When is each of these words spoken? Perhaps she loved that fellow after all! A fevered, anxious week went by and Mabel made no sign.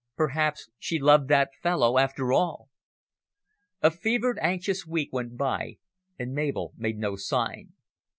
Perhaps 0.17 0.67
she 0.79 0.97
loved 0.97 1.27
that 1.27 1.51
fellow 1.61 1.99
after 1.99 2.33
all! 2.33 2.69
A 3.83 3.91
fevered, 3.91 4.39
anxious 4.41 4.83
week 4.87 5.13
went 5.13 5.37
by 5.37 5.77
and 6.17 6.33
Mabel 6.33 6.73
made 6.75 6.97
no 6.97 7.15
sign. 7.15 7.73